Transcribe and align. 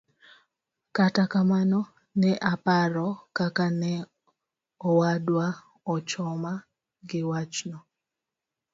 Kata 0.95 1.23
kamano 1.31 1.79
ne 2.19 2.31
aparo 2.53 3.07
kaka 3.37 3.65
ne 3.81 3.93
owadwa 4.89 5.45
ochoma 5.93 6.53
gi 7.09 7.21
wachno. 7.29 7.77